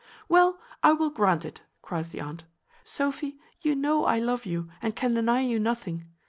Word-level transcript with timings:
"Well, 0.27 0.59
I 0.81 0.93
will 0.93 1.11
grant 1.11 1.45
it," 1.45 1.61
cries 1.83 2.09
the 2.09 2.21
aunt. 2.21 2.45
"Sophy, 2.83 3.37
you 3.61 3.75
know 3.75 4.05
I 4.05 4.17
love 4.17 4.47
you, 4.47 4.67
and 4.81 4.95
can 4.95 5.13
deny 5.13 5.41
you 5.41 5.59
nothing. 5.59 6.05